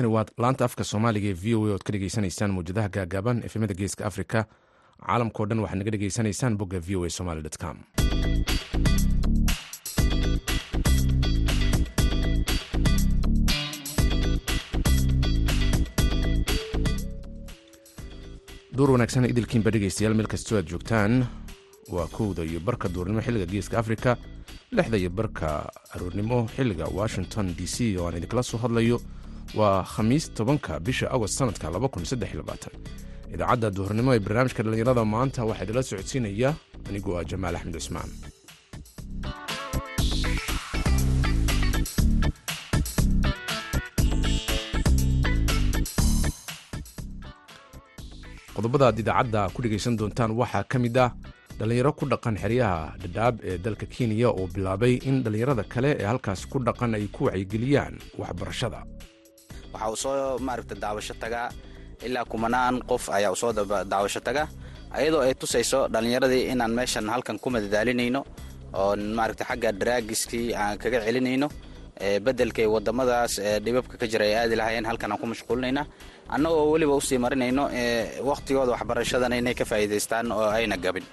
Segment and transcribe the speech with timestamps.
[0.00, 3.74] halkani waa laanta afka soomaaliga ee v o a oad ka dhegeysanaysaan mawjadaha gaagaaban efemada
[3.80, 4.44] geeska africa
[5.06, 7.76] caalamkao dhan waxaad naga dhegeysanaysaan bogga v o a somaly com.
[18.76, 21.24] Duur wanaagsan idilkiinba dhegeystayaal meel kastoo aad joogtaan
[21.94, 24.16] waa kowda iyo barka duurnimo xilliga geeska africa
[24.70, 29.00] lixda iyo barka aroornimo xilliga washington d c oo aan idinkala soo hadlayo
[29.58, 31.66] waa khamiis tobanka bisha agost sanadka
[33.34, 36.50] idaacadda duhurnimo ee barnaamijka dhallinyarada maanta waxaa idinla socodsiinaya
[36.88, 38.10] anigoo ah jamaal axmed cusmaan.
[48.54, 51.10] Qodobada aad idaacadda ku dhegaysan doontaan waxaa ka mid ah
[51.58, 56.40] dhallinyaro ku dhaqan xeryaha dhadhaab ee dalka kenya oo bilaabay in dhallinyarada kale ee halkaas
[56.50, 58.80] ku dhaqan ay ku wacyigeliyaan waxbarashada
[59.80, 61.48] waxa uu soo maaragta daawasho tagaa
[62.06, 63.52] ilaa kumanaan qof ayaa u soo
[63.92, 64.48] daawasho taga.
[64.92, 68.20] Ayadoo ay tusayso dhallinyaradii inaan meeshan halkan ku madadaalinayno
[68.74, 71.48] oo maaragta xagga daraagiskii aan kaga celinayno
[72.24, 73.32] bedelkay wadamadaas
[73.64, 75.82] dhibabka ka jira ay aadi lahayeen halkan aan ku mashquulinayna
[76.34, 77.64] annagoo weliba u sii marinayno
[78.28, 81.04] wakhtigooda waxbarashadana inay ka faa'iidaystaan oo ayna gabin.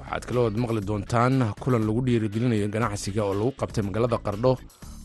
[0.00, 4.52] Waxaad kalood maqli doontaan kulan lagu dhiirigelinayo ganacsiga oo lagu qabtay magaalada qardho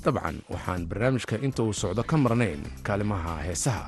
[0.07, 3.85] dabcan waxaan barnaamijka inta uu socdo ka marnayn kaalimaha heesaha.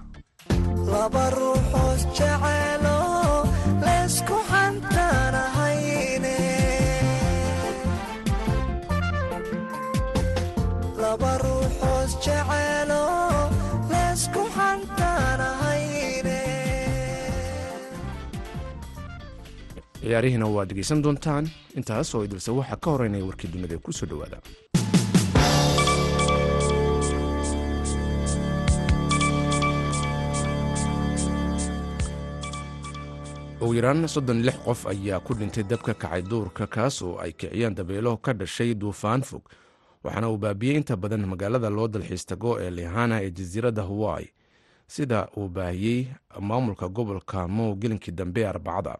[20.01, 21.49] Ciyaarihiina waad dhegaysan doontaan.
[21.79, 24.37] Intaas oo idilse waxaa ka horeynaya warkii dunida ee ku soo dhowaada
[33.61, 37.75] ugu yaraan soddon lix qof ayaa ku dhintay dabka kacay duurka kaas oo ay kiciyeen
[37.75, 39.43] dabeelo ka dhashay duufaan fog.
[40.03, 44.29] Waxaana uu baabiyey inta badan magaalada loo dalxiis ee lihana ee jasiiradda hawaii.
[44.87, 46.07] Sida uu baahiyey
[46.39, 48.97] maamulka gobolka mow gelinkii dambe arbacada.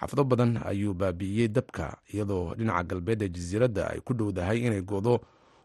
[0.00, 5.20] Xaafado badan ayuu baabi'iyey dabka iyadoo dhinaca galbeed ee jasiiradda ay ku dhowdahay inay go'do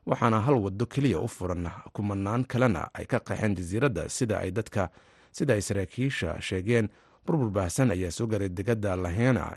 [0.05, 4.89] waxaana hal waddo keliya u furan kumanaan kalena ay ka qaxeen jasiiradda sida ay dadka
[5.31, 6.87] sida ay saraakiisha sheegeen
[7.27, 9.51] burbur baahsan ayaa soo garay degada lahena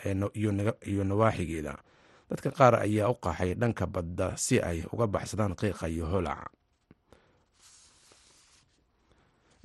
[0.91, 1.75] iyo nawaaxigeeda.
[2.31, 6.51] Dadka qaar ayaa u qaxay dhanka badda si ay uga baxsadaan qiiqa iyo holaca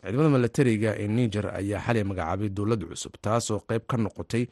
[0.06, 4.44] ciidamada milatariga ee niger ayaa xalay magacaabay dowlad cusub taasoo qayb ka noqotay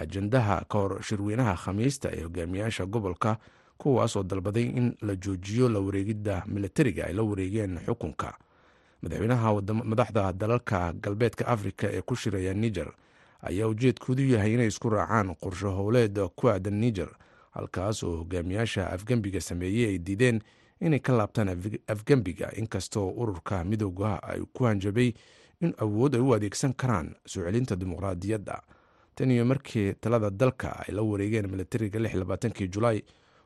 [0.00, 3.32] ajandaha ka hor shirweynaha khamiista ee hogaamiyaasha gobolka
[3.80, 8.30] kuwaasoo dalbaday in la joojiyo la wareegidda milatariga ay la wareegeen xukunka
[9.02, 12.92] madaxweynaha madaxda dalalka galbeedka afrika ee ku shiraya niger
[13.42, 17.08] ayaa ujeedkoodu yahay inay isku raacaan qorsho howleed ku aadan niger
[17.50, 20.40] halkaas oo hogaamiyaasha afgembiga sameeyey ay diideen
[20.80, 21.48] inay ka laabtaan
[21.88, 25.12] afgembiga inkastoo ururka midoogaha ay ku hanjabay
[25.60, 28.62] in awood ay u adeegsan karaan soo celinta dimuqraadiyadda.
[29.14, 31.98] Tan iyo markii talada dalka ay la wareegeen milatariga
[32.54, 33.02] kii julaay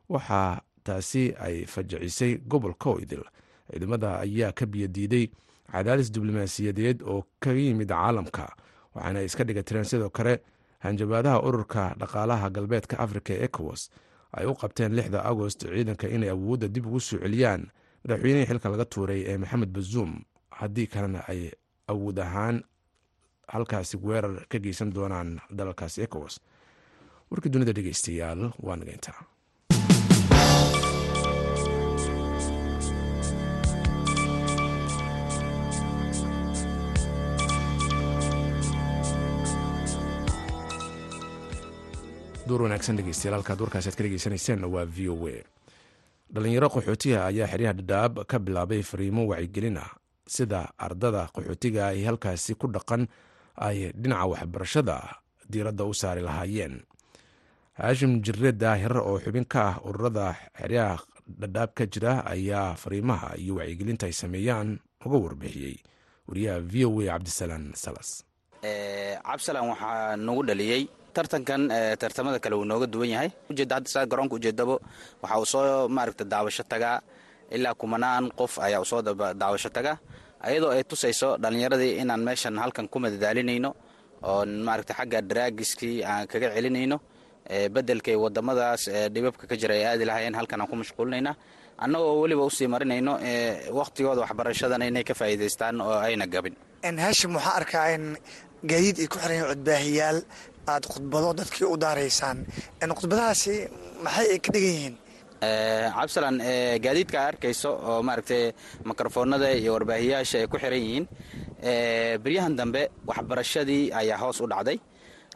[0.08, 3.22] waxaa taasi ay fajacisay gobolka oydil
[3.70, 5.26] ciidamada ayaa ka biyadiiday
[5.72, 8.46] cadaadis diblomaasiyadeed oo kaga yimid caalamka
[8.94, 10.40] waxaana iska dhigatireen sidoo kale
[10.78, 13.90] hanjabaadaha ururka dhaqaalaha galbeedka africa ee ecowas
[14.32, 17.62] ay u qabteen lixda agost ciidanka inay awoodda dib ugu soo celiyaan
[18.04, 20.12] madaxweynihii xilka laga tuuray ee maxamed bazuum
[20.50, 21.50] haddii kalena ay
[21.92, 22.62] awood ahaan
[23.48, 26.40] halkaasi weerar ka geysan doonaan dalalkaasi ecowas.
[27.30, 29.20] Warkii dunida dhegeystayaal waa nageyntaa
[42.48, 45.36] duur wanaagsan dhegeystayaal halkaad warkaasi aad ka dhegeysaneyseen waa v o a.
[46.34, 49.90] Dhallinyaro qaxootiga ayaa xeryaha dhadhaab ka bilaabay fariimo wacyigelin ah.
[50.26, 53.08] Sida ardada qaxootiga ay halkaasi ku dhaqan
[53.56, 54.96] ay dhinaca waxbarashada
[55.48, 56.82] diiradda u saari lahaayeen.
[57.80, 61.00] Haashim jirre daahir oo xubin ka ah ururada xeryaha
[61.40, 65.76] dhadhaab ka jira ayaa fariimaha iyo wacyigelinta ay sameeyaan uga warbixiyey.
[66.28, 68.24] Wariyaha v o a cabdisalaan salas.
[69.24, 71.62] Cabsalan waxaa nagu dhaliyey tartankan
[72.02, 73.30] tartamada kale wuu nooga duwan yahay.
[73.50, 74.74] Ujeedda hadda saa garoonka ujeedabo
[75.22, 76.98] waxa uu soo maaragta daawasho tagaa
[77.56, 79.00] ilaa kumanaan qof ayaa u soo
[79.42, 79.92] daawasho taga.
[80.46, 83.70] Ayadoo ay tusayso dhallinyaradii inaan meeshan halkan ku madadaalinayno
[84.30, 86.96] oo maaragta xagga daraagiskii aan kaga celinayno
[87.74, 88.82] bedelkay wadamadaas
[89.14, 91.34] dhibabka ka jira ay aadi lahaayeen halkan aan ku mashquulinaynaa
[91.84, 93.12] annagoo weliba u sii marinayno
[93.78, 96.54] wakhtigooda waxbarashadana inay ka faa'iidaystaan oo ayna gabin.
[97.04, 97.86] Haashim waxaa arkaa
[98.70, 100.18] gaadiid ay ku xiran codbaahiyaal
[100.72, 102.38] aad khudbado dadkii u daaraysaan
[102.98, 103.54] khudbadahaasi
[104.04, 104.94] maxay ay ka dhigan yihiin?
[105.96, 106.36] Cabsalan
[106.84, 108.44] gaadiidka a arkayso oo maaragtay
[108.90, 111.04] mikrofoonada iyo warbaahiyaasha ay ku xiran yihiin
[112.24, 114.78] beryahan dambe waxbarashadii ayaa hoos u dhacday.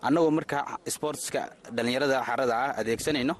[0.06, 0.58] Annagoo marka
[0.94, 1.40] sportska
[1.76, 3.34] dhallinyarada xarada ah adeegsanayno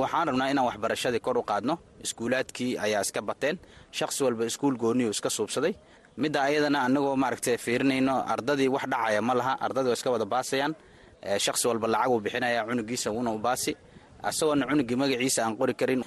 [0.00, 1.74] waxaan rabnaa inaan waxbarashadii kor u qaadno.
[2.04, 3.56] Iskuulaadkii ayaa iska bateen.
[3.98, 5.74] Shaqsi walba iskuul gooniyu iska suubsaday.
[6.22, 10.72] Midda ayadana annagoo maaragtay fiirinayno ardadii wax dhacaya ma laha ardadii waa iska wada baasayaan
[11.44, 13.72] shaqsi walba lacaguu bixinaya cunugiisa una u baasi
[14.22, 16.02] asagoona cunugii magaciisa aan qori karin.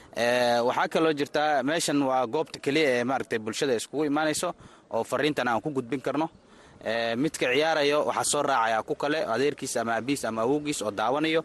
[0.68, 4.50] Waxaa kaloo jirtaa meeshan waa goobta keliya ee maaragtay bulshada iskugu imaanayso
[4.96, 6.28] oo fariintan aan ku gudbin karno.
[7.18, 11.42] Midka ciyaarayo waxaa soo raacaya ku kale adeerkiis ama abiis ama awowgiis oo daawanayo.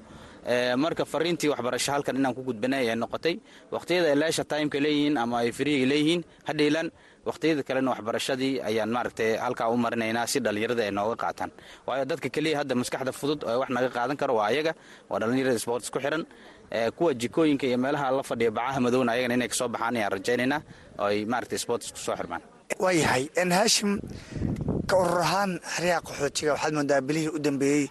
[0.76, 3.34] Marka fariintii waxbarasho halkan inaan ku gudbinay ayay noqotay
[3.72, 6.86] waqhtiyada leesha timeka leeyihiin ama ay firiiga leeyihiin hadhiilan
[7.28, 11.50] waqhtiyada kalena waxbarashadii ayaan maaragtay halkaa u marinaynaa si dhallinyarada ay nooga qaataan.
[11.86, 14.72] Waayo dadka keliya hadda maskaxda fudud oo wax naga qaadan karo waa ayaga
[15.10, 16.22] waa dhallinyarada sports ku xiran
[16.96, 20.60] kuwa jikooyinka iyo meelaha la fadhiya bacaha madowna ayagana inay ka soo baxaan ayaan rajaynaynaa
[21.00, 22.42] oo ay maaragtay sports ku soo xirmaan.
[22.84, 23.24] Waayahay
[23.58, 23.90] haashim
[24.90, 27.84] ka urur ahaan xeryaha qaxootiga waxaad moodaa bilihii u dambeeyey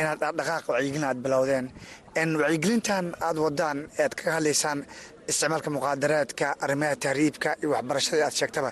[0.00, 1.66] inaad dhaqdhaqaaqa wacyigelin aad bilowdeen.
[2.42, 4.78] Wacyigelintan aad wadaan ead kaga hadlaysaan
[5.30, 8.70] isticmaalka muqaadaraadka arrimaha tahriibka iyo waxbarashada aad sheegtaba.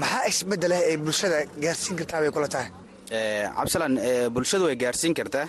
[0.00, 2.68] Maxaa isbedelah ay bulshada gaarsiin kartaa bay kula tahay?
[3.56, 3.92] Cabsalan
[4.34, 5.46] bulshadu way gaarsiin kartaa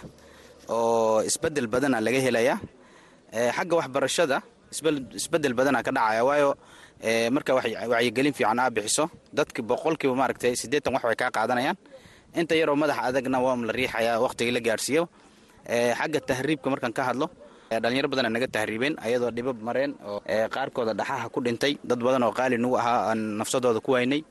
[0.76, 2.58] oo isbeddel badana laga helayaa.
[3.58, 4.38] Xagga waxbarashada
[5.20, 6.50] isbeddel badana ka dhacaya waayo
[7.32, 9.10] marka wacyigelin fiican aa bixiso.
[9.34, 11.78] Dadki boqolkiiba maaragtay siddeetan wax way kaa qaadanayaan.
[12.36, 15.04] Inta yaroo madax adagna waa la riixayaa wakhtigii la gaarsiiyo.
[16.00, 17.28] Xagga tahriibka markaan ka hadlo
[17.84, 20.20] dhalinyaro badana naga tahriibeen ayadoo dhibab mareen oo
[20.56, 21.74] qaarkooda dhaxaha ku dhintay.
[21.84, 24.22] Dad badan oo qaali nugu ahaa aan nafsadooda ku waynay.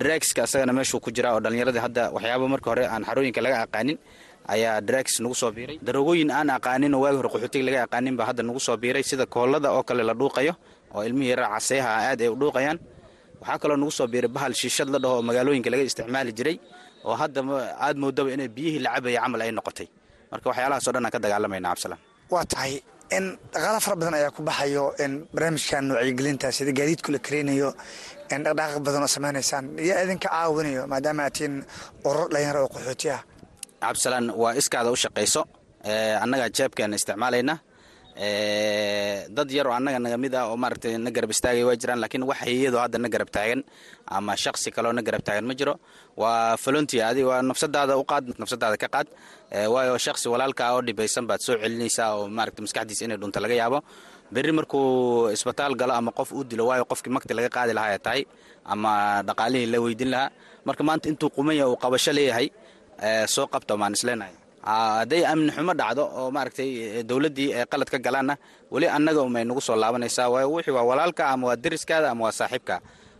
[0.00, 3.98] Dragska asagana meeshuu ku jira oo dhallinyaradii hadda waxyaaba marka hore aan xarooyinka laga aqaanin
[4.48, 5.78] ayaa drags nagu soo biiray.
[5.82, 9.02] Darogooyin aan aqaanin oo waagi hore qaxootiga laga aqaanin baa hadda nagu soo biiray.
[9.02, 10.54] Sida koolada oo kale la dhuuqayo
[10.94, 12.78] oo ilmihii yaraa caseeha aad ay u dhuuqayaan.
[13.40, 16.56] Waxaa kaloo nagu soo biiray bahal shiishad la dhaho oo magaalooyinka laga isticmaali jiray
[17.08, 17.40] oo hadda
[17.86, 19.88] aad moodaba inay biyihii la cabaya camal ay noqotay.
[20.32, 22.00] Marka waxyaalahaasoo dhan aan ka dagaalamayna cabsalaan
[22.34, 22.74] waa tahay
[23.16, 23.24] in
[23.54, 27.68] dhaqaalo fara badan ayaa ku baxayo in barnaamijkan wacyigelinta sida gaadiidku la kareynayo
[28.34, 31.54] in dhaqdhaqaaq badan oo samaynaysaan yaa idinka caawinayo maadaama aatiin
[32.08, 33.20] urur dhalinyaro oo qaxooti ah
[34.42, 35.42] waa iskaada u shaqayso
[36.24, 37.54] annagaa jeebkeena isticmaalayna
[38.18, 42.38] dad yaroo annaga naga mid ah oo maaragtay na garab istaagay waa jiraan laakiin wax
[42.44, 43.60] hayadoo hadda na garab taagan
[44.16, 45.74] ama shaksi kaleo na garab taagan ma jiro.
[46.22, 49.06] Waa volunteer adi waa nafsadaada u qaad nafsadaada ka qaad.
[49.74, 53.78] Waayo shaksi walaalkaa oo dhibaysan baad soo celinaysaa oo maaragtay maskaxdiisa inay dhunto laga yaabo.
[54.34, 54.84] Berri markuu
[55.36, 58.22] isbitaal galo ama qof uu dilo waayo qofkii makti laga qaadi lahaa ay tahay
[58.72, 58.92] ama
[59.28, 60.30] dhaqaalihii la weydin lahaa.
[60.66, 62.48] Marka maanta intuu qumanya uu qabasho leeyahay
[63.34, 68.34] soo qabto maan isleenahay hadday amni xumo dhacdo oo maaragtay dowladdii ay qalad ka galaanna
[68.72, 70.28] weli annaga umay nagu soo laabanaysaa.
[70.32, 72.76] Waayo wixii waa walaalka ama waa deriskaada ama waa saaxiibka.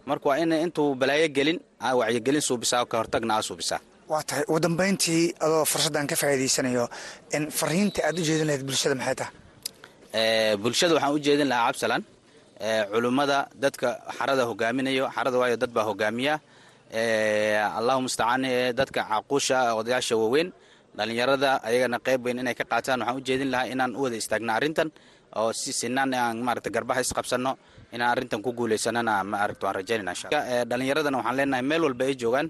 [0.07, 4.45] Marka waa in intuu balaayo gelin aa wacyigelin suubisaa ka hortagna aa suubisaa waa tahay
[4.49, 6.85] ugu dambayntii adoo fursaddan ka faa'iidaysanayo
[7.37, 9.33] in fariinta aad u jeedin lahayd bulshada maxay tahay?
[10.63, 12.03] Bulshada waxaan u jeedin lahaa cabsalan
[12.93, 16.35] culummada dadka xarada hogaaminayo xarada waayo dad baa hogaamiya
[17.79, 18.43] allahu mustacaan
[18.79, 20.49] dadka caquusha odayaasha waaweyn
[20.99, 23.01] dhallinyarada ayagana qayb weyn inay ka qaataan.
[23.01, 24.89] Waxaan u jeedin lahaa inaan u wada istaagna arrintan
[25.39, 27.53] oo si sinaan aan maarata garbaha isqabsanno
[27.95, 30.29] inaan arrintan ku guulaysanana maarata waan rajaynayna insha
[30.71, 32.49] dhallinyaradana waxaan leenahay meel walba ay joogaan.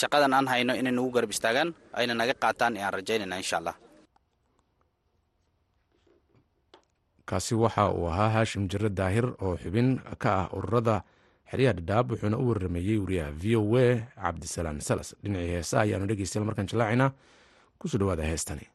[0.00, 3.76] Shaqadan aan hayno inay nagu garab istaagaan ayna naga qaataan ayaan rajaynayna insha allah.
[7.28, 9.88] Kaasi waxa uu ahaa haashim jire daahir oo xubin
[10.22, 10.96] ka ah ururada
[11.52, 13.86] xeryaha dhadhaab wuxuuna u warameeyey wariyaha v o a
[14.22, 15.08] cabdisalaan salas.
[15.22, 17.10] Dhinacii heesa ayaanu dhegeystayaal markaan jallaacinaa
[17.78, 18.66] ku soo dhawaada heestani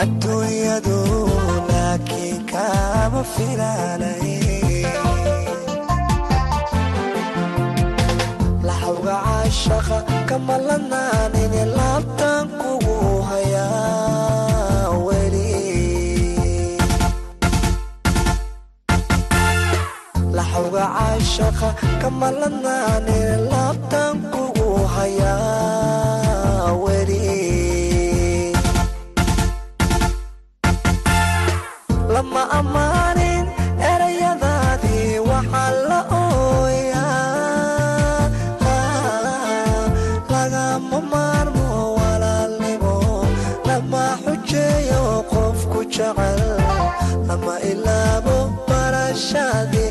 [0.00, 0.98] adduunyadu
[1.68, 4.26] laakiin kama filaanay
[21.36, 21.68] caashaqa
[22.00, 28.52] kama lanaanine laabtan kugu hayaa weli.
[32.14, 33.44] Lama ammaanin
[33.92, 37.10] erayadaadii waxaa la ooyaa.
[40.32, 41.66] Lagama maarmo
[41.98, 42.94] walaalnimo.
[43.68, 45.02] Lama xujeeyo
[45.32, 46.40] qofku jecel.
[47.28, 48.36] Lama ilaabo
[48.68, 49.85] barashaadii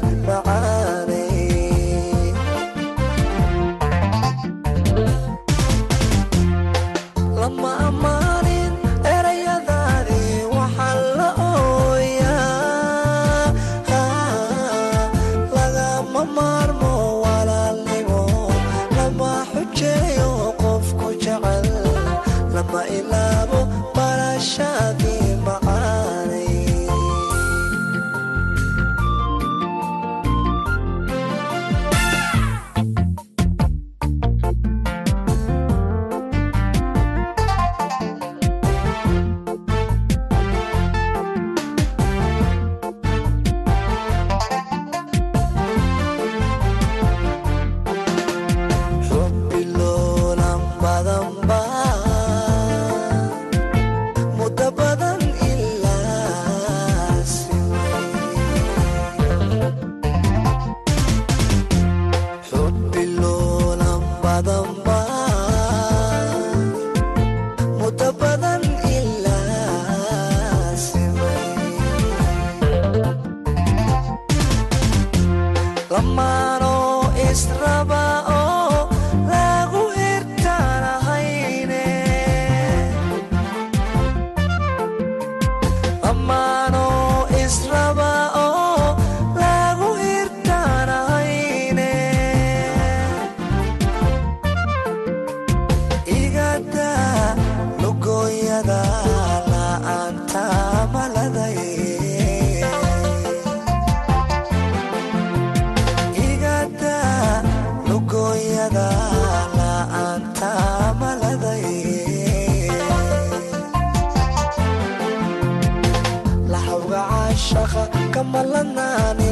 [118.35, 119.24] kama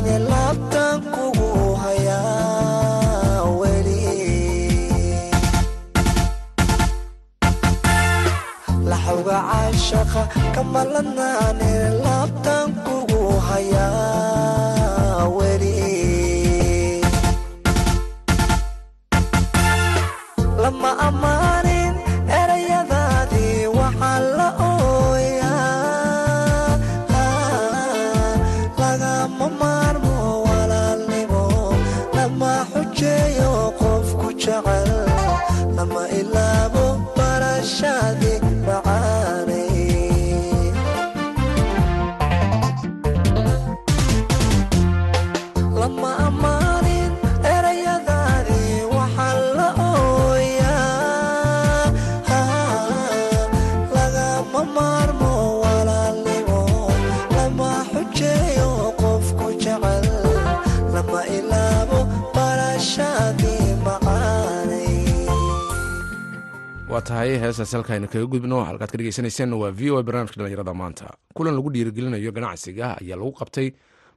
[67.07, 71.07] tahay heestaas halkaaynu kaga gudbno halkaad ka dhegeysaneyseen waa v o a barnaamijka dhalinyarada maanta.
[71.36, 73.67] Kulan lagu dhiirigelinayo ganacsiga ayaa lagu qabtay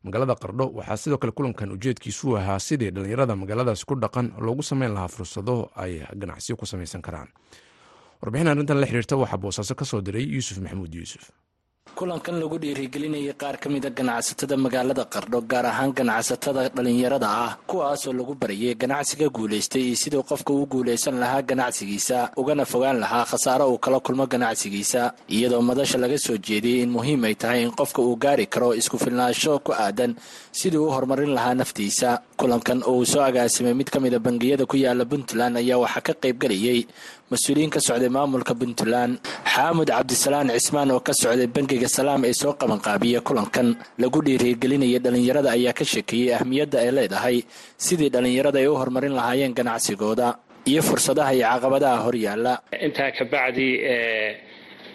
[0.05, 4.95] magaalada qardho waxaa sidoo kale kulankan ujeedkiisu ahaa sidii dhalinyarada magaaladaas ku dhaqan loogu sameyn
[4.95, 7.29] lahaa fursado ay ganacsiyo ku samaysan karaan.
[8.23, 11.31] Warbixin arrintan la xiriirta waxaa boosaaso ka soo diray yuusuf maxamuud yuusuf
[11.95, 18.13] kulankan lagu dhiirigelinayay qaar ka mida ganacsatada magaalada qardho gaar ahaan ganacsatada dhallinyarada ah kuwaasoo
[18.13, 23.71] lagu barayay ganacsiga guulaystay iyo siduu qofka u guulaysan lahaa ganacsigiisa ugana fogaan lahaa khasaaro
[23.73, 25.15] uu kala kulmo ganacsigiisa.
[25.31, 28.99] Iyadoo madasha laga soo jeediyey in muhiim ay tahay in qofka uu gaari karo isku
[28.99, 30.13] filnaansho ku aadan
[30.53, 32.21] sidii u horumarin lahaa naftiisa.
[32.37, 36.13] Kulankan oo uu soo agaasimay mid ka mida bangiyada ku yaalla puntland ayaa waxaa ka
[36.23, 36.85] qaybgelayay
[37.33, 39.19] mas'uuliyiin ka socday maamulka puntland
[39.55, 43.77] xaamud cabdisalaan cismaan oo ka socday bangiga bangiga salaam ee soo qabanqaabiya kulankan.
[43.99, 47.37] Lagu dhiirigelinaya dhallinyarada ayaa ka sheekeeyey ahmiyadda ay leedahay
[47.77, 50.29] sidii dhallinyarada ay u horumarin lahaayeen ganacsigooda
[50.71, 52.53] iyo fursadaha iyo caqabadaha horyaala
[52.87, 53.69] intaa kabacdi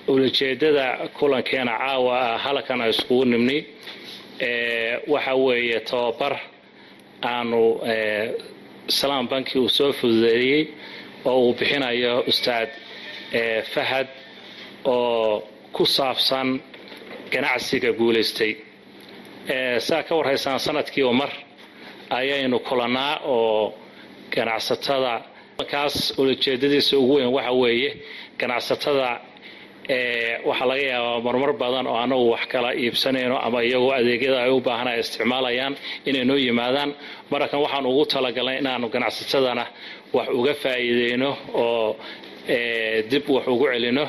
[0.07, 0.85] ulajeedada
[1.19, 3.57] kulankeena caawa ah halkan a iskugu nimni
[5.13, 6.33] waxa weeye tababar
[7.23, 7.61] aanu
[8.99, 10.61] salaam banki uu soo fududeeyey
[11.25, 12.69] oo uu bixinayo ustaad
[13.73, 14.07] fahad
[14.85, 15.43] oo
[15.75, 16.59] ku saabsan
[17.33, 18.51] ganacsiga guulaystay.
[19.87, 21.29] Saa ka warhaysaan sanadkiiba mar
[22.09, 23.73] ayaynu kulannaa oo
[24.35, 25.13] ganacsatada
[25.71, 27.89] kaas ulajeedadiisa ugu weyn waxa weeye
[28.39, 29.09] ganacsatada
[30.49, 34.59] waxaa laga yaabaa marmar badan oo anagu wax kala iibsanayno ama iyagoo adeegyada ay u
[34.67, 35.73] baahan ay isticmaalayaan
[36.09, 36.89] inay noo yimaadaan.
[37.31, 39.65] Markan waxaan ugu talagalnay inaanu ganacsatadana
[40.15, 41.29] wax uga faa'iideyno
[41.63, 41.95] oo
[43.11, 44.05] dib wax ugu celino.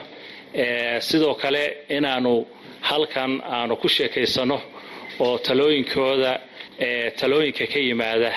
[1.09, 1.63] Sidoo kale
[1.97, 2.33] inaanu
[2.89, 4.59] halkan aanu ku sheekaysano
[5.25, 6.33] oo talooyinkooda
[7.21, 8.31] talooyinka ka yimaada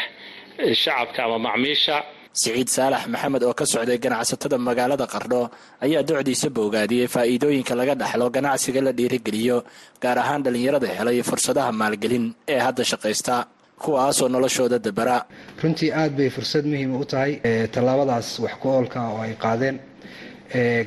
[0.81, 1.95] shacabka ama macmiisha.
[2.41, 5.41] Siciid saalax maxamed oo ka socday ganacsatada magaalada qardho
[5.85, 9.57] ayaa docdiisa boogaadiyey faa'iidooyinka laga dhaxlo ganacsiga la dhiirigeliyo
[10.03, 13.35] gaar ahaan dhallinyarada helay fursadaha maalgelin ee hadda shaqaysta
[13.83, 15.17] kuwaasoo noloshooda dabara
[15.63, 17.31] runtii aad bay fursad muhiima u tahay
[17.75, 19.77] tallaabadaas wax ku oolka oo ay qaadeen.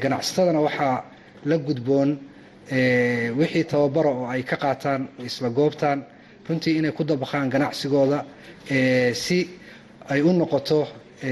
[0.02, 0.96] Ganacsatadana waxaa
[1.50, 2.10] la gudboon
[2.70, 6.04] wixii tababara oo ay ka qaataan isla goobtaan
[6.48, 8.25] runtii inay ku dabaqaan ganacsigooda
[9.14, 9.38] si
[10.08, 10.87] ay u noqoto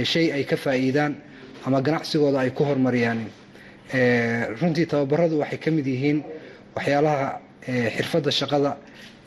[0.04, 1.14] shay ay ka faa'iidaan
[1.66, 3.20] ama ganacsigooda ay ku horumariyaan
[4.60, 6.18] runtii tababaradu waxay ka mid yihiin
[6.76, 7.28] waxyaalaha
[7.96, 8.76] xirfadda shaqada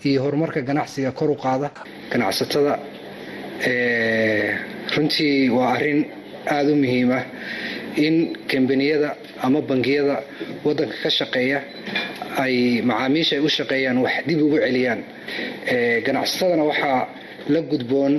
[0.05, 1.69] iyo horumarka ganacsiga kor u qaada
[2.11, 2.79] ganacsatada.
[4.95, 6.05] Runtii waa arrin
[6.47, 7.19] aada u muhiima
[7.97, 8.15] in
[8.47, 10.15] kambaniyada ama bangiyada
[10.65, 11.59] waddanka ka shaqeeya
[12.43, 15.01] ay macaamiisha ay u shaqeeyaan wax dib ugu celiyaan.
[16.05, 16.99] Ganacsatadana waxaa
[17.53, 18.13] la gudboon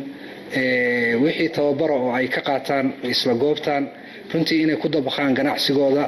[1.24, 3.84] wixii tababara oo ay ka qaataan isla goobtaan
[4.32, 6.04] runtii inay ku dabaqaan ganacsigooda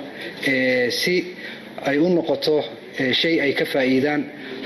[1.01, 1.15] si
[1.89, 2.57] ay u noqoto
[3.21, 4.23] shay ay ka faa'iidaan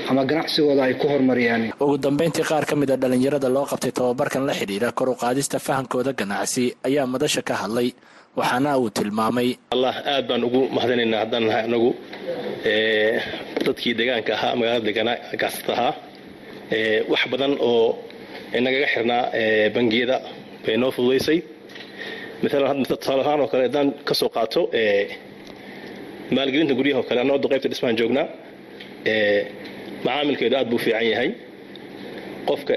[0.09, 4.45] ama ganacsigooda ay ku horumariyaan ugu dambayntii qaar ka mid a dhallinyarada loo qabtay tababarkan
[4.49, 7.89] la xidhiira kor u qaadista fahamkooda ganacsi ayaa madasha ka hadlay
[8.39, 11.89] waxaana uu tilmaamay allah aad baan ugu mahadinaynaa haddaan nahay anagu
[13.65, 15.93] dadkii deegaanka ahaa magaalada ganacsata ahaa
[17.11, 17.83] wax badan oo
[18.65, 19.21] nagaga xirnaa
[19.75, 20.17] bangiyada
[20.63, 21.39] bay noo fududaysay
[22.41, 24.61] maalan tusaale ahaan oo kale haddaan ka qaato
[26.35, 28.25] maalgelinta guryaha oo kale annagoo qaybta dhismaan joognaa
[30.05, 31.29] macaamilkeedu aad buu fiican yahay.
[32.49, 32.73] Qofka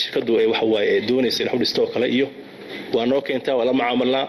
[0.00, 2.26] shirkadu waxa waaye doonaysa in dhisto oo kale iyo
[2.94, 4.24] waa noo keentaa waa la mucaamalnaa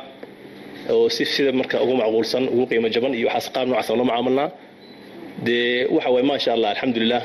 [0.93, 4.47] oo si sida marka ugu macquulsan ugu qiimo jaban iyo waxaas qaab noocaas la mucaamalnaa
[5.45, 7.21] dee waxa waaye maasha allah alxamdulilah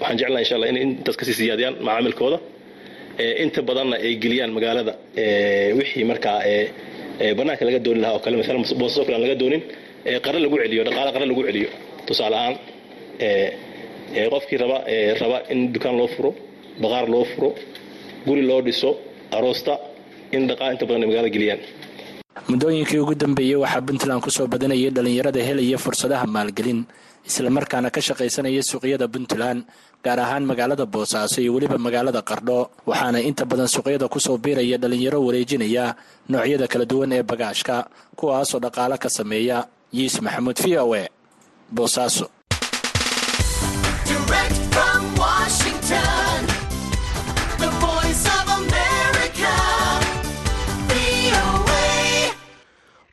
[0.00, 2.38] waxaan jeclaha insha allah inay intaas ka sii siyaadiyaan macaamilkooda.
[3.44, 4.92] Inta badanna ay geliyaan magaalada.
[5.78, 6.38] Wixii markaa
[7.38, 9.62] banaanka laga dooni lahaa oo kale maalan boosasoo kale aan laga doonin
[10.24, 11.68] qare lagu celiyo dhaqaale qare lagu celiyo.
[12.06, 12.54] Tusaale ahaan
[14.34, 14.78] qofkii raba
[15.20, 16.30] raba in dukaan loo furo
[16.82, 17.50] baqaar loo furo
[18.26, 18.90] guri loo dhiso
[19.36, 19.74] aroosta
[20.36, 21.60] in dhaqaale inta badan ay magaalada geliyaan
[22.48, 26.80] muddooyinkii ugu dambeeyey waxaa puntland ku soo badanayay dhallinyarada helaya fursadaha maalgelin
[27.28, 29.60] islamarkaana ka shaqaysanaya suuqyada puntland
[30.04, 32.70] gaar ahaan magaalada boosaaso iyo weliba magaalada qardho.
[32.88, 35.94] Waxaana inta badan suuqyada ku soo biiraya dhallinyaro wareejinaya
[36.28, 37.74] noocyada kala duwan ee bagaashka
[38.18, 39.58] kuwaasoo dhaqaale ka sameeya.
[39.92, 41.04] Yiis maxamuud v o e
[41.70, 42.26] boosaaso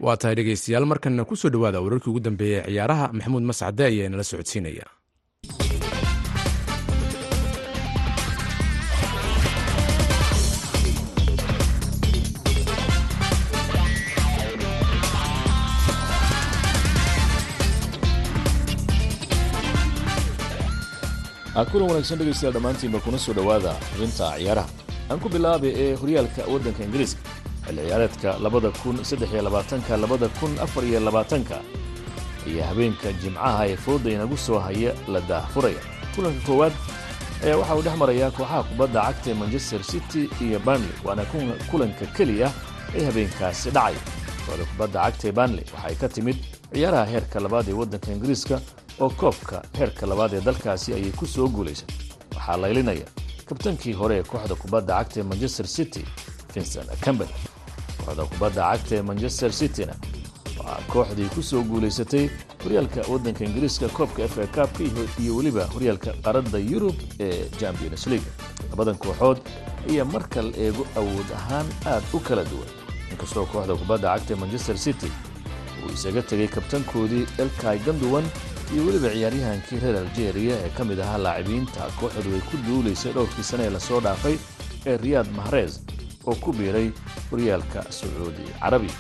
[0.06, 4.08] waa tahay dhegaystayaal markanna ku soo dhowaada wararkii ugu dambeeyey ee ciyaaraha maxamuud mascade ayaa
[4.10, 4.86] inala socodsiinaya.
[21.72, 24.70] Kulan wanaagsan dhegaystayaal dhammaantiinba kuna soo dhowaada xubinta ciyaaraha.
[25.12, 27.20] Aan ku bilaabay ee horyaalka waddanka ingiriiska
[27.70, 31.58] xilli ciyaareedka labada kun saddex iyo labaatanka labada kun afar iyo labaatanka
[32.48, 35.82] ayaa habeenka jimcaha ee fooda inagu soo haya la daahfuraya.
[36.16, 36.74] Kulanka koowaad
[37.44, 41.24] ayaa waxa uu dhex marayaa kooxaha kubadda cagta ee manchester city iyo banley waana
[41.72, 42.52] kulanka keliya
[42.96, 44.00] ee habeenkaasi dhacaya
[44.46, 46.38] kooxda kubadda cagta ee banley waxay ka timid
[46.74, 48.56] ciyaaraha heerka labaad ee waddanka ingiriiska
[49.00, 51.88] oo koobka heerka labaad ee dalkaasi ayay ku soo guulaysay
[52.36, 53.06] waxaa laylinaya
[53.50, 56.04] kabtankii hore ee kooxda kubadda cagta ee manchester city
[56.54, 57.28] vincent cambel
[58.06, 59.94] kooxda kubadda cagta ee manchester cityna
[60.60, 62.26] waa kooxdii ku soo guulaysatay
[62.64, 64.84] horyaalka waddanka ingiriiska koobka f a kaabka
[65.22, 68.30] iyo weliba horyaalka qaradda yurub ee champions league.
[68.72, 69.38] Labadan kooxood
[69.90, 72.70] ayaa marka la eego awood ahaan aad u kala duwan.
[73.12, 75.12] Inkastoo kooxda kubadda cagta manchester city
[75.86, 78.26] uu isaga tegay kabtankoodii elkay ganduwan
[78.74, 83.44] iyo weliba ciyaaryahankii reer algeria ee ka mid ahaa laacibiinta kooxdu ay ku duulaysay dhowrkii
[83.44, 84.36] sane ee la soo dhaafay
[84.86, 85.80] ee riyaad mahrez
[86.30, 86.88] oo ku biiray
[87.32, 88.92] horyaalka sacuudi carabi.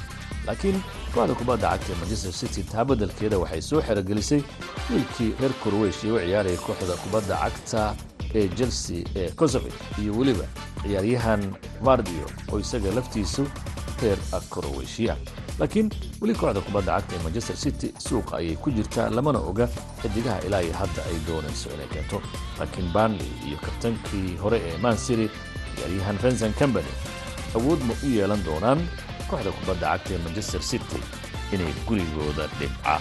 [0.48, 0.78] Laakiin
[1.14, 4.42] kooxda kubadda cagta manchester city taa beddelkeeda waxay soo xerogelisay
[4.90, 7.82] wiilkii reer korweyshiya u ciyaaraya kooxda kubadda cagta
[8.36, 10.46] ee chelsea ee kosovic iyo weliba
[10.82, 11.44] ciyaaryahan
[11.82, 13.44] vardio oo isaga laftiisu
[14.02, 14.18] reer
[14.50, 15.18] korweyshiya
[15.60, 15.90] laakiin
[16.22, 19.68] weli kooxda kubadda cagta ee manchester city suuqa ayay ku jirtaa lamana oga
[20.02, 22.22] xidigaha ilaa iyo hadda ay doonayso inay keento.
[22.60, 25.28] Laakiin barnley iyo kabtankii hore ee man city
[25.76, 26.88] ciyaaryahan vincent company
[27.58, 28.80] awood ma u yeelan doonaan
[29.30, 31.00] kooxda kubadda cagta ee manchester city
[31.54, 32.96] inay gurigooda dhibca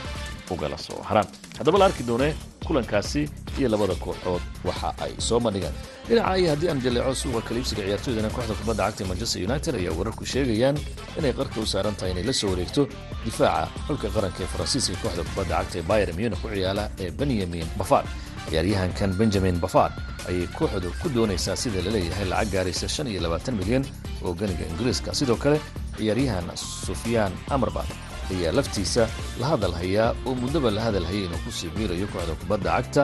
[0.50, 1.26] ugala soo haraan.
[1.58, 2.32] Haddaba la arki doonee
[2.66, 3.22] kulankaasi
[3.58, 5.74] iyo labada kooxood waxa ay soo bandhigaan.
[6.08, 9.94] Dhinaca iyo haddii aan jaleeco suuqa kaliibsiga ciyaartooydana kooxda kubadda cagta ee manchester united ayaa
[9.98, 10.76] wararku sheegayaan
[11.18, 12.82] inay qarka u saaran tahay inay la soo wareegto
[13.24, 17.66] difaaca xulka qaranka ee faransiiska kooxda kubadda cagta ee bayer munich ku ciyaala ee benyamin
[17.80, 18.06] bafard
[18.50, 19.92] ciyaaryahankan benjamin bafard
[20.28, 23.84] ayay kooxdu ku doonaysaa sida la leeyahay lacag gaaraysa shan iyo labaatan milyan
[24.24, 25.14] oo ganiga ingiriiska.
[25.14, 25.60] Sidoo kale
[25.98, 27.88] ciyaaryahan sufyaan amarbat
[28.32, 29.08] ayaa laftiisa
[29.40, 33.02] la hadal hayaa oo muddaba la hadal hayay inuu ku sii biirayo kooxda kubadda cagta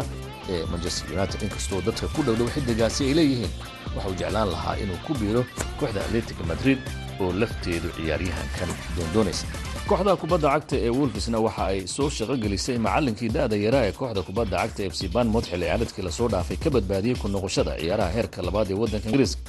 [0.53, 1.41] ee manchester united.
[1.47, 3.53] Inkastoo dadka ku dhowdhow xidigaasi ay leeyihiin
[3.97, 5.43] waxa uu jeclaan lahaa inuu ku biiro
[5.81, 6.79] kooxda atletic madrid
[7.21, 9.47] oo lafteedu ciyaaryahankan doondoonaysa
[9.89, 14.21] kooxda kubadda cagta ee wolfisna waxa ay soo shaqo gelisay macallinkii da'da yaraa ee kooxda
[14.29, 18.11] kubadda cagta f c banmouth xilli ciyaareedkii la soo dhaafay ka badbaadiyey ku noqoshada ciyaaraha
[18.17, 19.41] heerka labaad ee waddanka ingiriiska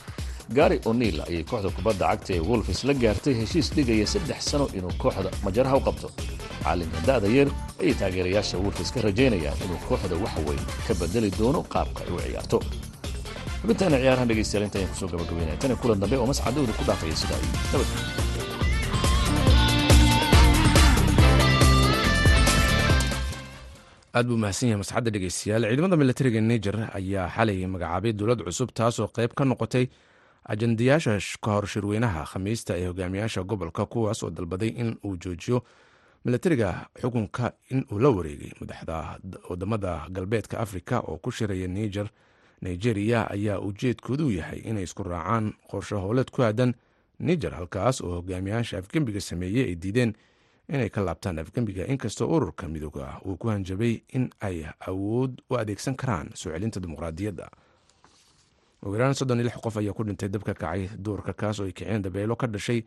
[0.58, 4.94] gari o'neil ayay kooxda kubadda cagta ee wolfis la gaartay heshiis dhigaya saddex sano inuu
[5.04, 6.08] kooxda majaraha u qabto.
[6.64, 7.50] Macallinka da'da yar
[7.82, 12.20] ayay taageerayaasha wolfis ka rajaynayaan inuu kooxda wax weyn ka bedeli doono qaabka ay u
[12.26, 12.58] ciyaarto.
[13.62, 17.16] Xubintaana ciyaarahan dhegaystayaal inta ayaan ku soo gabagabeynaya tani kulan dambe oo mascadowda ku dhaafaya
[17.22, 18.35] sidaa iyo nabadgelyo
[24.18, 29.08] aad buu mahadsan yahay masxadda dhegeystayaal ciidamada milatariga niger ayaa xalay magacaabay dowlad cusub taasoo
[29.18, 29.86] qayb ka noqotay
[30.52, 35.58] ajandayaasha ka hor shirweynaha khamiista ee hogaamiyaasha gobolka kuwaas oo dalbaday in uu joojiyo
[36.26, 42.08] milatariga xukunka in uu la wareegay madaxda waddamada galbeedka afrika oo ku shiraya niger.
[42.62, 46.74] Nigeria ayaa ujeedkoodu yahay inay isku raacaan qorsho howleed ku aadan
[47.20, 50.14] niger halkaas oo hogaamiyaasha afgembiga sameeyey ay diideen
[50.70, 55.96] inay ka laabtaan afgembiga inkastoo ururka midooga uu ku hanjabay in ay awood u adeegsan
[55.96, 57.48] karaan soo celinta dimuqraadiyadda.
[58.86, 62.02] Ugu yaraan soddon lix qof ayaa ku dhintay dabka kacay duurka kaas oo ay kiceen
[62.02, 62.84] dabeelo ka dhashay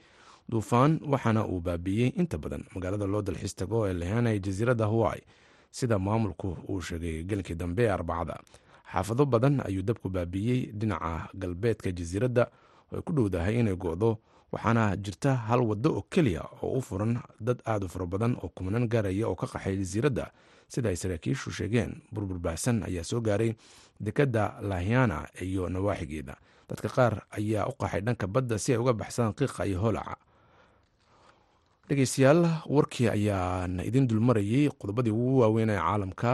[0.49, 5.23] duufaan waxaana uu baabiiyey inta badan magaalada loo dalxiis tago ee lehanay jasiiradda hawaii.
[5.71, 8.41] Sida maamulku uu sheegay gelinkii dambe ee arbacada
[8.93, 12.45] xaafado badan ayuu dabku baabiiyey dhinaca galbeedka jasiiradda
[12.93, 14.19] oo ay ku dhowdahay inay go'do
[14.53, 18.49] waxaana jirta hal waddo oo keliya oo u furan dad aad u fara badan oo
[18.57, 20.31] kumanan gaaraya oo ka qaxay jasiiradda
[20.69, 23.53] sida ay saraakiishu sheegeen burbur baahsan ayaa soo gaaray
[24.01, 26.37] dekadda lahyana iyo nawaaxigeeda.
[26.69, 30.17] Dadka qaar ayaa u qaxay dhanka badda si ay uga baxsadaan qiiqa iyo holaca
[31.89, 36.33] dhegeystayaal warkii ayaana idin dulmarayay qodobadii ugu waaweyn ee caalamka.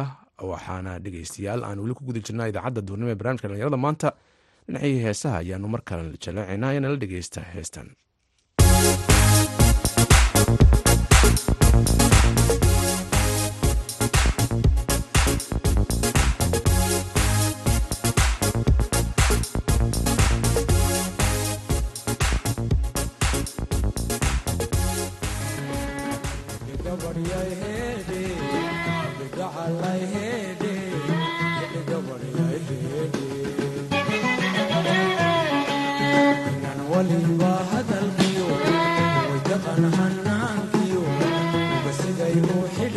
[0.50, 4.08] Waxaana dhegeystayaal aan weli ku guda jirnaa idaacadda duurnimo ee barnamijka dhalinyarada maanta.
[4.66, 7.88] Dhinacii heesaha ayaanu mar kale jaleecaynaa ee nala dhegeysta heestan
[8.74, 9.13] Thank you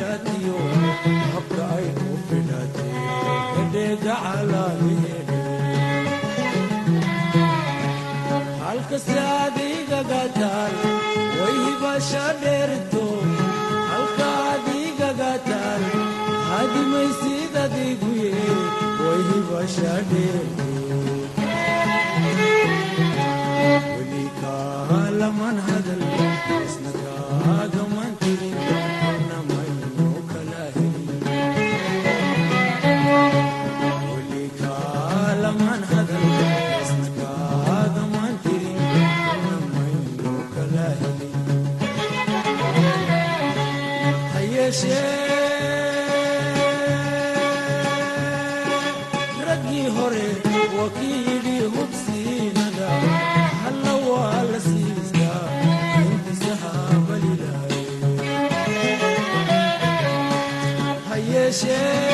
[0.07, 2.91] بلادي وحبك أيكم بلادي
[3.57, 4.67] قديت على
[8.67, 10.73] halkas aad igagataan
[11.39, 13.05] way hibasha dheerto
[13.91, 15.83] halkaaad igagataan
[16.51, 18.33] hadimaysid adiguye
[19.05, 20.67] way hibasha dheerto
[23.95, 25.57] weli kaalaman
[61.57, 62.06] 谢。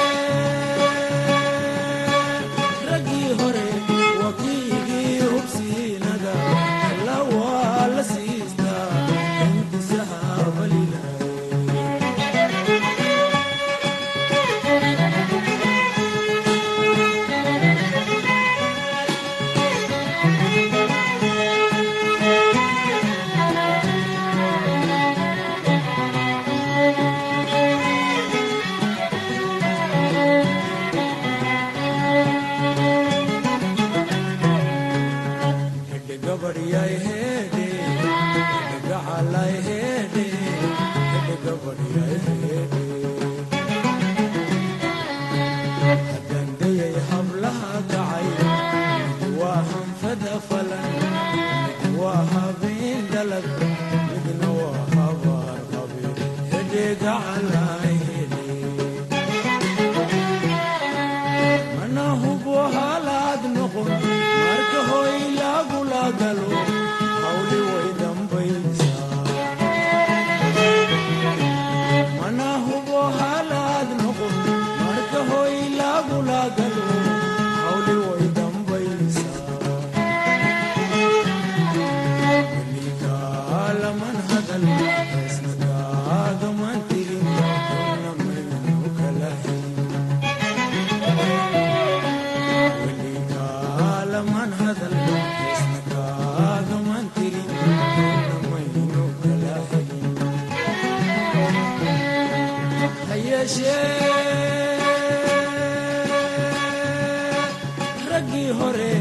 [108.23, 108.91] raggii hore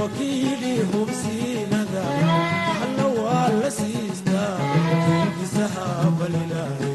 [0.00, 2.02] wakiilii hubsiinada
[2.80, 4.58] halla waa la siistaa
[5.40, 6.90] gisaha balilaahay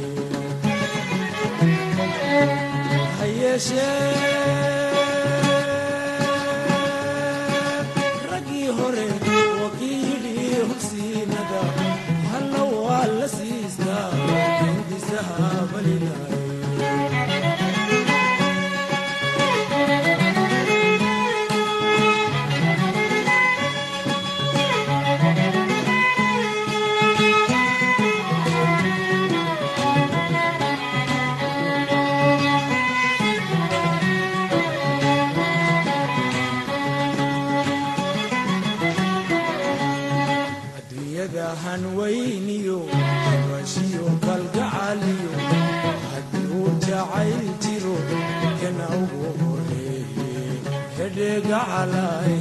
[47.05, 47.95] jacayl jiro
[48.61, 50.29] kan ugu horeeye
[50.97, 52.35] hedheegacalay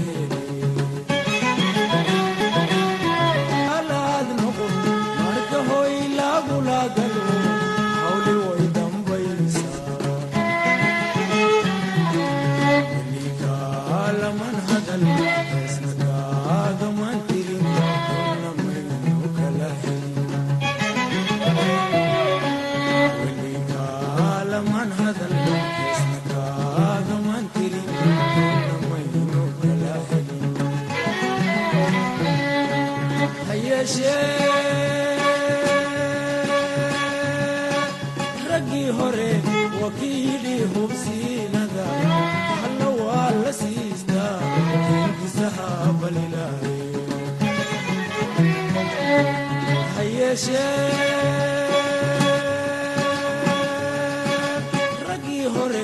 [55.09, 55.83] raggii hore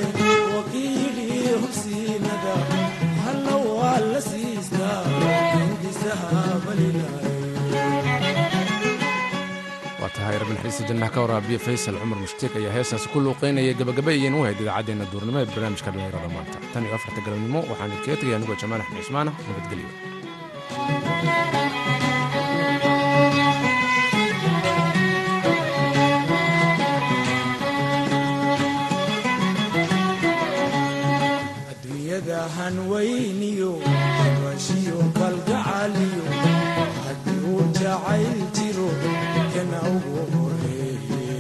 [0.57, 2.55] wakiilii hubsiinada
[3.25, 5.03] halla waa la siistaa
[10.03, 14.11] waa tahay rabin xariista jannaha ka waraabiye faysal cumar mushtiq ayaa heestaasi ku luuqaynaya gabagaba
[14.17, 16.57] ayaynu u ahayd idaacaddeena duurnimo ee barnaamijka dhallinyarada maanta.
[16.73, 19.89] Tan iyo afarta galabnimo waxaan idkaga tegay anigoo jamaal axmed cusmaanah nabadgelyo.
[32.71, 33.73] aan weyniyo
[34.43, 36.25] raashiyo kalgacaliyo
[37.05, 38.89] hadduu jacayl jiro
[39.55, 41.39] kan ugu horeeye